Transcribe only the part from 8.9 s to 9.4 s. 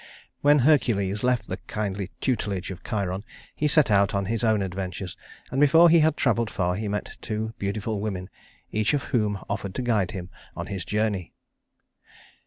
of whom